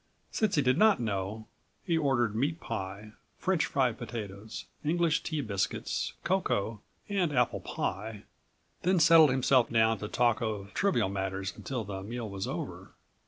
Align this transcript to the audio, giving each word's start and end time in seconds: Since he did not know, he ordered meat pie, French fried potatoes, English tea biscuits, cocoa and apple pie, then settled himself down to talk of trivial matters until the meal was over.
Since 0.31 0.55
he 0.55 0.63
did 0.63 0.79
not 0.79 0.99
know, 0.99 1.45
he 1.83 1.95
ordered 1.95 2.35
meat 2.35 2.59
pie, 2.59 3.11
French 3.37 3.67
fried 3.67 3.99
potatoes, 3.99 4.65
English 4.83 5.21
tea 5.21 5.41
biscuits, 5.41 6.13
cocoa 6.23 6.81
and 7.07 7.31
apple 7.31 7.59
pie, 7.59 8.23
then 8.81 8.99
settled 8.99 9.29
himself 9.29 9.69
down 9.69 9.99
to 9.99 10.07
talk 10.07 10.41
of 10.41 10.73
trivial 10.73 11.09
matters 11.09 11.53
until 11.55 11.83
the 11.83 12.01
meal 12.01 12.27
was 12.27 12.47
over. 12.47 12.93